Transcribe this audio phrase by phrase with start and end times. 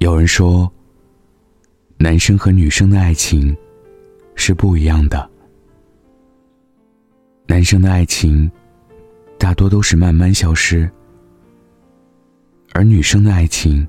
[0.00, 0.70] 有人说，
[1.98, 3.54] 男生和女生的爱情
[4.34, 5.30] 是不一样的。
[7.46, 8.50] 男生的爱情
[9.38, 10.90] 大多都是慢慢消失，
[12.72, 13.86] 而女生的爱情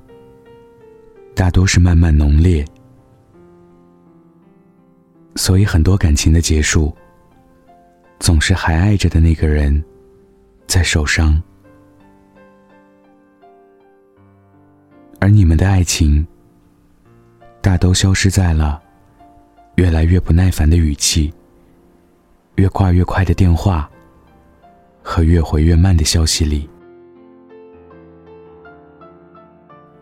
[1.34, 2.62] 大多是慢慢浓烈。
[5.36, 6.94] 所以，很多感情的结束，
[8.20, 9.82] 总是还爱着的那个人
[10.66, 11.42] 在受伤。
[15.22, 16.26] 而你们的爱情，
[17.60, 18.82] 大都消失在了
[19.76, 21.32] 越来越不耐烦的语气、
[22.56, 23.88] 越挂越快的电话
[25.00, 26.68] 和越回越慢的消息里。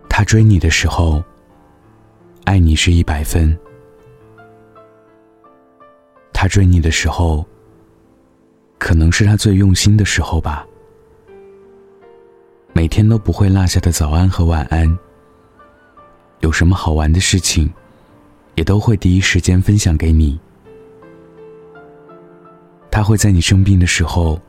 [0.08, 1.22] 他追你的时候，
[2.44, 3.54] 爱你是一百分；
[6.32, 7.44] 他追你的时候，
[8.78, 10.66] 可能是他最用心的时候吧。
[12.72, 14.98] 每天都不会落下的早安和晚安。
[16.40, 17.70] 有什么好玩的事情，
[18.54, 20.38] 也都会第一时间分享给你。
[22.90, 24.40] 他会在你生病的时候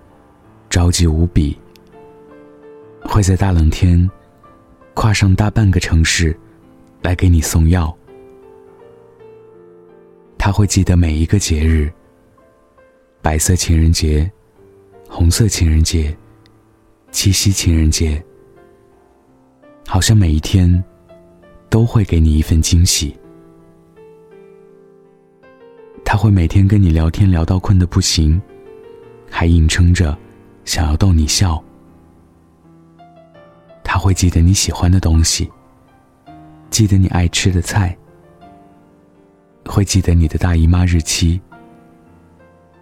[0.69, 1.57] 着急无比，
[3.03, 4.09] 会在大冷天
[4.93, 6.37] 跨上大半个城市
[7.01, 7.95] 来给你送药。
[10.37, 11.91] 他会记得每一个节日：
[13.21, 14.29] 白色情人节、
[15.07, 16.17] 红色情人节、
[17.11, 18.21] 七夕情人节，
[19.85, 20.83] 好像每一天。
[21.71, 23.17] 都会给你一份惊喜。
[26.03, 28.39] 他会每天跟你聊天聊到困得不行，
[29.29, 30.15] 还硬撑着
[30.65, 31.63] 想要逗你笑。
[33.85, 35.49] 他会记得你喜欢的东西，
[36.69, 37.97] 记得你爱吃的菜，
[39.65, 41.39] 会记得你的大姨妈日期，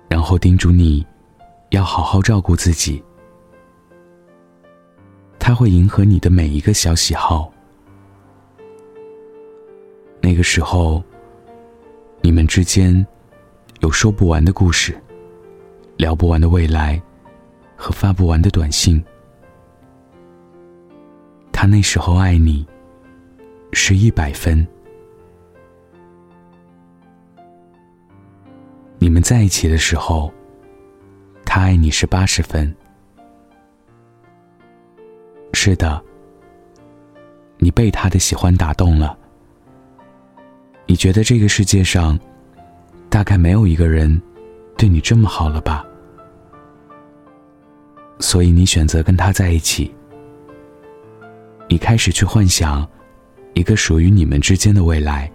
[0.07, 1.05] 然后叮嘱你
[1.69, 3.03] 要好好照顾自己。
[5.37, 7.53] 他会迎合你的每一个小喜好。
[10.21, 11.03] 那个时候，
[12.21, 13.05] 你们之间
[13.79, 14.95] 有说不完的故事，
[15.97, 17.01] 聊不完的未来，
[17.75, 19.03] 和发不完的短信。
[21.51, 22.65] 他那时候爱你
[23.73, 24.65] 是一百分，
[28.97, 30.31] 你们在一起的时候，
[31.45, 32.73] 他爱你是八十分。
[35.53, 36.01] 是的，
[37.57, 39.17] 你被他的喜欢打动了。
[40.89, 42.19] 你觉得这个世界上，
[43.11, 44.19] 大概没有一个人
[44.75, 45.85] 对你这么好了吧？
[48.17, 49.93] 所以你选择跟他在一起。
[51.67, 52.85] 你开始去幻想
[53.53, 55.31] 一个属于你们之间的未来。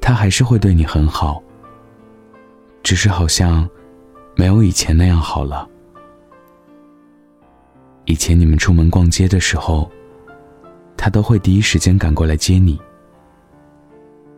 [0.00, 1.42] 他还是会对你很好，
[2.84, 3.68] 只是好像
[4.36, 5.68] 没有以前那样好了。
[8.04, 9.90] 以前你们出门逛街的时候。
[11.02, 12.80] 他都会第一时间赶过来接你，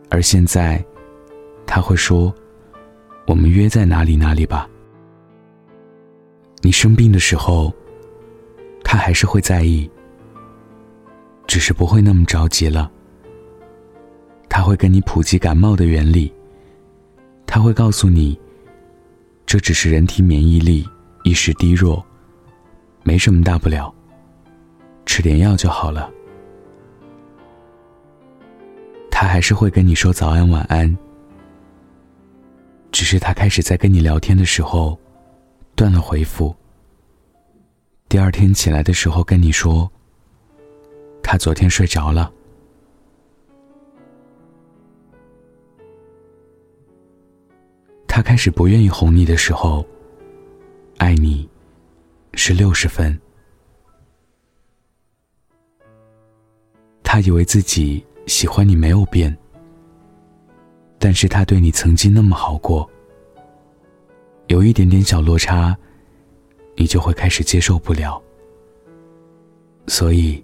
[0.09, 0.83] 而现在，
[1.67, 2.35] 他会说
[3.29, 4.67] ：“我们约在哪里哪里吧。”
[6.65, 7.71] 你生病的时候，
[8.83, 9.91] 他还是会在意，
[11.47, 12.91] 只是不会那么着急了。
[14.49, 16.33] 他会跟你普及感冒的原理，
[17.45, 18.41] 他会告诉你，
[19.45, 20.89] 这只是人体免疫力
[21.25, 22.03] 一时低弱，
[23.03, 23.95] 没什么大不了，
[25.05, 26.11] 吃点药就好了。
[29.25, 30.95] 他还是会跟你说早安晚安，
[32.93, 35.01] 只是他开始在跟你聊天的时候
[35.75, 36.55] 断了回复。
[38.07, 39.91] 第二天起来的时候跟你说，
[41.23, 42.31] 他昨天睡着了。
[48.07, 49.83] 他开始不愿意哄你的时候，
[50.99, 51.49] 爱你
[52.35, 53.19] 是六十分。
[57.03, 58.05] 他以为自己。
[58.27, 59.37] 喜欢你没有变，
[60.99, 62.89] 但是他对你曾经那么好过，
[64.47, 65.77] 有一点点小落差，
[66.75, 68.21] 你就会开始接受不了，
[69.87, 70.43] 所以，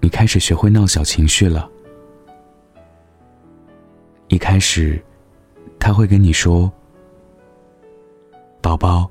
[0.00, 1.70] 你开始学会闹小情绪了。
[4.26, 5.00] 一开始，
[5.78, 6.70] 他会跟你说
[8.60, 9.08] ：“宝宝，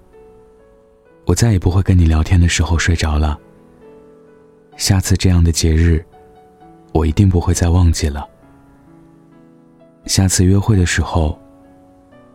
[1.25, 3.39] 我再也不会跟你聊天的时候睡着了。
[4.75, 6.05] 下次这样的节日。”
[6.93, 8.27] 我一定不会再忘记了。
[10.05, 11.37] 下次约会的时候，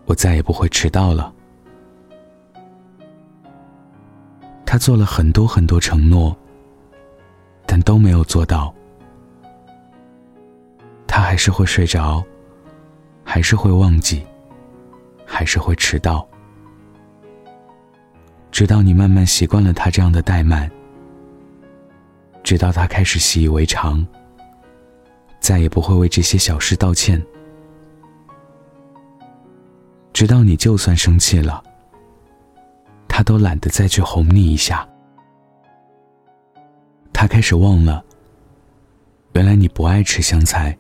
[0.04, 1.32] 我再也不会迟到了。
[4.64, 6.37] 他做了很多很多承诺，
[7.66, 8.72] 但都没有做到。
[11.06, 12.25] 他还是会睡着，
[13.22, 14.25] 还是会忘记，
[15.26, 16.26] 还是会迟到，
[18.50, 20.70] 直到你慢慢习惯了他这样的怠慢。
[22.43, 24.06] 直到他开始习以为常，
[25.43, 27.21] 再也不会为这些小事道歉。
[30.12, 31.62] 直到你就算生气了，
[33.09, 34.89] 他都懒得再去哄你一下。
[37.12, 38.05] 他开始忘了，
[39.33, 40.79] 原来你不爱吃香菜，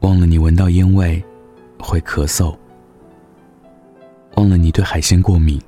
[0.00, 1.22] 忘了你闻到烟味
[1.78, 2.56] 会咳嗽，
[4.36, 5.62] 忘了你对海鲜过敏，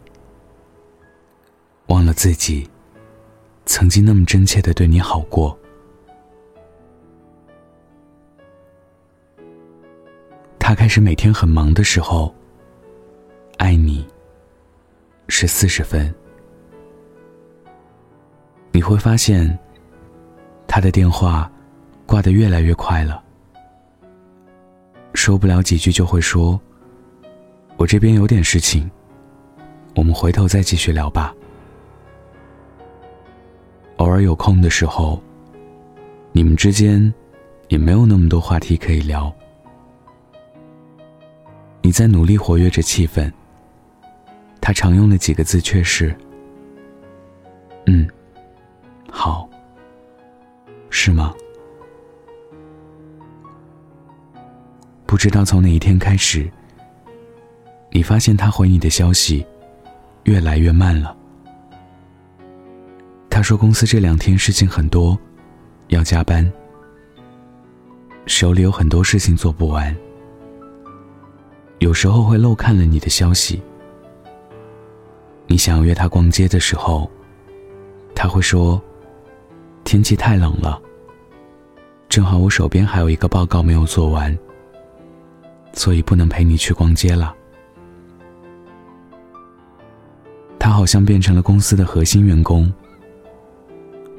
[1.87, 2.69] 忘了自己
[3.65, 5.57] 曾经那么真切的对你好过。
[10.67, 12.35] 他开始每天很忙的时候，
[13.57, 14.05] 爱你
[15.29, 16.13] 是四十分。
[18.73, 19.57] 你会发现，
[20.67, 21.49] 他的电话
[22.05, 23.23] 挂得越来越快了，
[25.15, 26.61] 说不了几句就会说
[27.79, 28.91] ：“我这边有点事情，
[29.95, 31.33] 我们回头再继续聊吧。”
[33.99, 35.23] 偶尔有空的时候，
[36.33, 37.15] 你们之间
[37.69, 39.33] 也没有那么多话题可以聊。
[41.87, 43.33] 你在努力活跃着气氛。
[44.61, 46.13] 他常用的几个字却是
[47.87, 48.05] ：“嗯，
[49.09, 49.49] 好，
[50.91, 51.33] 是吗？”
[55.07, 56.51] 不知道从哪一天开始，
[57.93, 59.47] 你发现他回你的消息
[60.25, 61.17] 越来越慢了。
[63.31, 65.17] 他说公司这两天事情很多，
[65.87, 66.53] 要加班，
[68.27, 69.97] 手里有很多事情做不完。
[71.79, 73.61] 有时候会漏看了你的消息。
[75.47, 77.09] 你想要约他逛街的时候，
[78.15, 78.81] 他会说
[79.85, 80.81] ：“天气太冷了，
[82.09, 84.37] 正好我手边还有一个报告没有做完，
[85.73, 87.35] 所以不能陪你去逛街了。”
[90.59, 92.73] 他好像变成了公司的核心员工，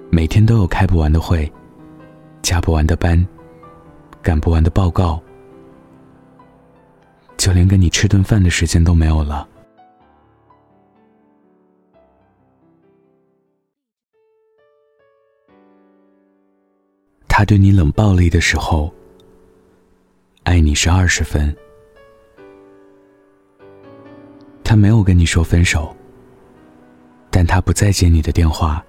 [0.09, 1.51] 每天都有开不完的会，
[2.42, 3.27] 加不完的班，
[4.21, 5.21] 赶不完的报告。
[7.47, 9.47] 就连跟你吃顿饭的时间都没有了。
[17.25, 18.94] 他对你冷暴力的时候，
[20.44, 21.55] 爱你是二十分。
[24.61, 25.95] 他没有跟你说分手，
[27.31, 28.83] 但他不再接你的电话，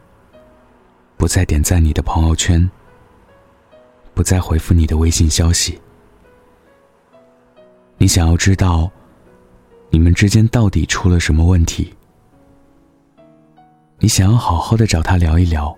[1.16, 2.68] 不再点赞你的朋友圈，
[4.14, 5.80] 不再回复你的微信消息。
[8.00, 8.88] 你想要知道，
[9.90, 11.92] 你们之间到底出了什么问题？
[13.98, 15.76] 你想要好好的找他聊一聊，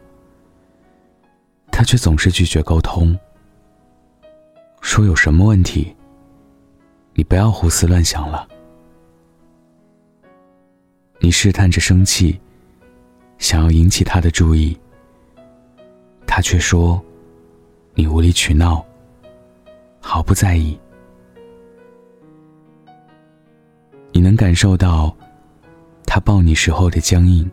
[1.72, 3.18] 他却总是拒绝沟通，
[4.82, 5.96] 说有什么问题？
[7.14, 8.46] 你不要胡思乱想了。
[11.20, 12.40] 你试探着生气，
[13.38, 14.78] 想要引起他的注意，
[16.26, 17.02] 他却说
[17.94, 18.82] 你无理取闹，
[20.00, 20.79] 毫不在意。
[24.12, 25.14] 你能感受到，
[26.04, 27.48] 他抱你时候的僵硬，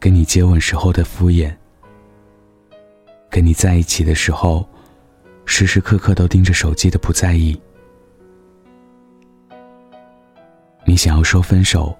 [0.00, 1.54] 跟你接吻时候的敷衍，
[3.30, 4.66] 跟你在一起的时候，
[5.44, 7.60] 时时刻刻都盯着手机的不在意。
[10.84, 11.96] 你想要说分手，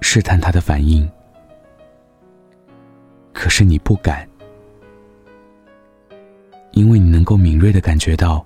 [0.00, 1.10] 试探他的反应，
[3.32, 4.28] 可是你不敢，
[6.72, 8.44] 因为你能够敏锐的感觉到，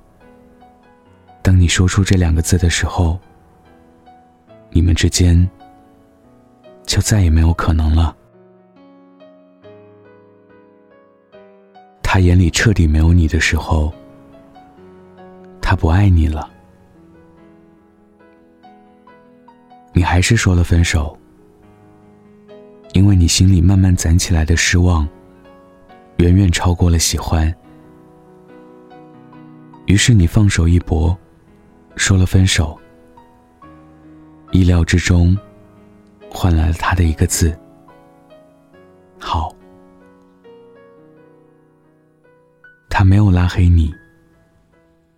[1.43, 3.19] 当你说出这两个字的时候。
[4.73, 5.49] 你们之间
[6.85, 8.17] 就再也没有可能了。
[12.03, 13.93] 他眼里彻底没有你的时候，
[15.61, 16.51] 他不爱你了。
[19.93, 21.17] 你还是说了分手，
[22.93, 25.07] 因为你心里慢慢攒起来的失望，
[26.17, 27.55] 远远超过了喜欢。
[29.87, 31.17] 于是你放手一搏，
[31.97, 32.79] 说了分手。
[34.53, 35.37] 意料之中，
[36.31, 37.59] 换来了他的一个字
[39.19, 39.55] ：“好。”
[42.89, 43.93] 他没有拉黑你，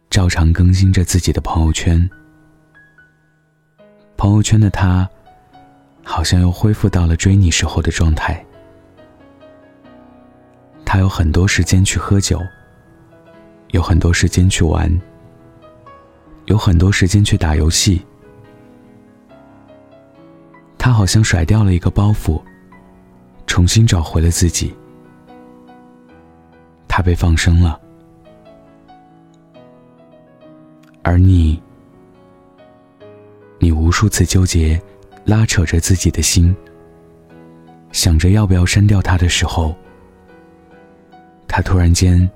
[0.08, 2.08] 照常更新着自己的朋友圈。
[4.16, 5.06] 朋友圈的他，
[6.04, 8.42] 好像又恢复到了追你时候的状态。
[10.84, 12.40] 他有很多时间去喝酒，
[13.72, 14.88] 有很多时间去玩，
[16.44, 18.00] 有很多时间去打游戏。
[20.84, 22.38] 他好像甩掉了一个包袱，
[23.46, 24.76] 重新找回了自己。
[26.86, 27.80] 他被放生了，
[31.02, 31.58] 而你，
[33.58, 34.78] 你无数次纠结，
[35.24, 36.54] 拉扯着自己的心，
[37.90, 39.74] 想着要不要删掉他的时候，
[41.48, 42.30] 他突然间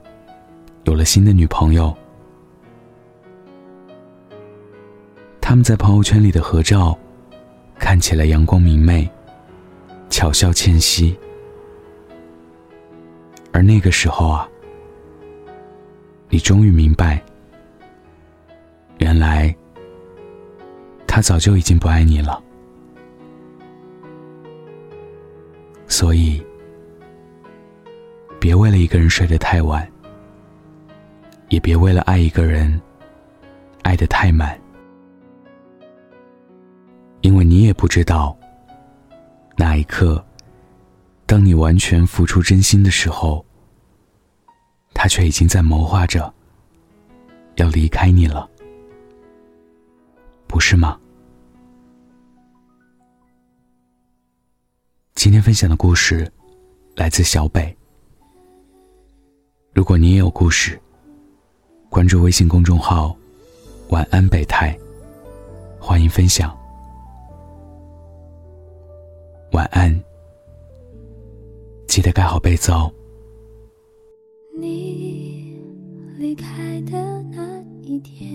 [0.85, 1.95] 有了新的女朋友。
[5.39, 6.99] 他们在朋友圈里的合照，
[7.79, 9.09] 看起来阳光明媚，
[10.11, 11.17] 巧笑倩兮。
[13.53, 14.49] 而那个时候啊，
[16.29, 17.23] 你终于明白，
[18.99, 19.55] 原来
[21.07, 22.43] 他早就已经不爱你了。
[25.87, 26.45] 所以，
[28.39, 29.91] 别为了一个人睡得太晚，
[31.49, 32.81] 也别为了爱一个人
[33.83, 34.57] 爱得太满。
[37.29, 38.35] 因为你也不知道，
[39.55, 40.25] 那一刻，
[41.27, 43.45] 当你完全付出真心的时候，
[44.95, 46.33] 他却已经在谋划着
[47.57, 48.49] 要离开你了，
[50.47, 50.99] 不是吗？
[55.15, 56.33] 今天分享的故事
[56.97, 57.77] 来自小北。
[59.75, 60.81] 如果你也有故事，
[61.91, 63.15] 关注微信公众号
[63.93, 64.75] “晚安北太”，
[65.79, 66.58] 欢迎分享。
[69.53, 69.93] 晚安，
[71.87, 72.93] 记得盖好被子哦。
[74.59, 75.57] 你
[76.19, 78.29] 离开的那一天，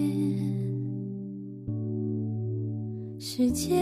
[3.20, 3.76] 世界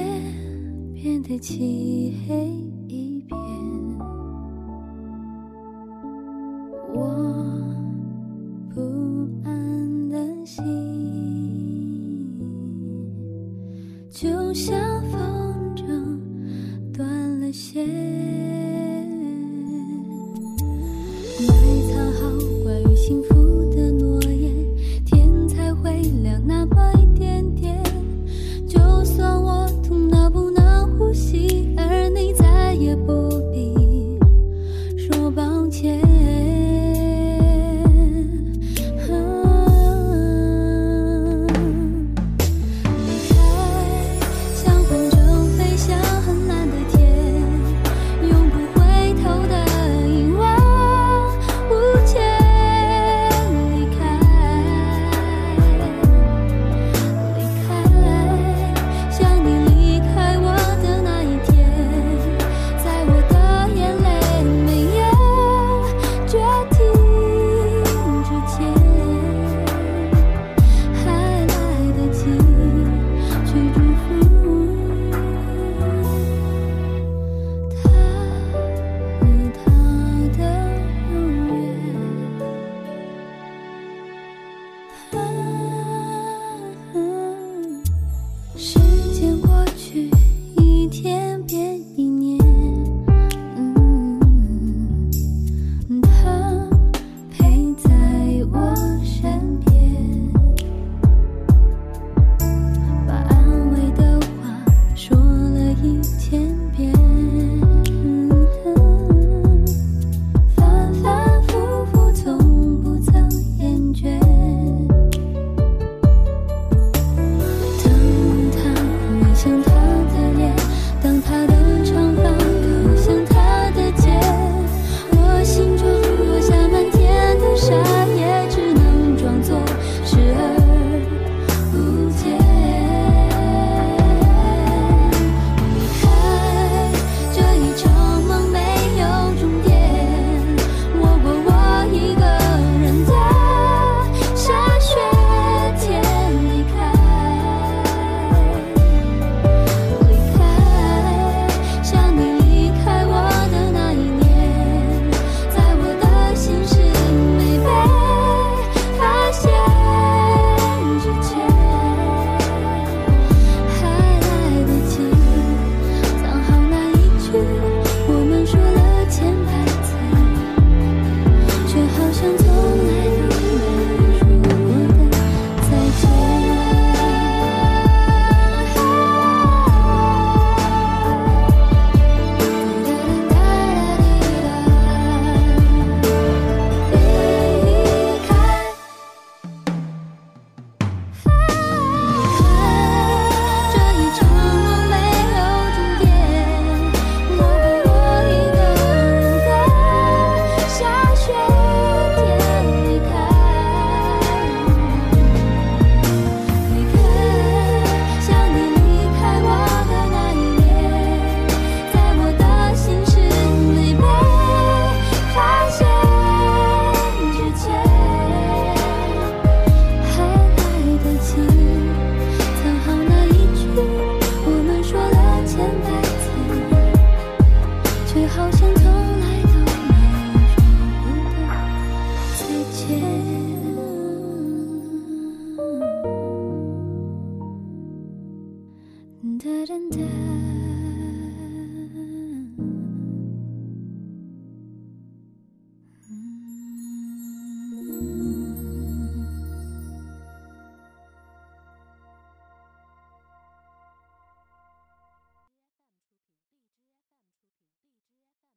[0.93, 2.47] 变得漆黑
[2.88, 3.38] 一片，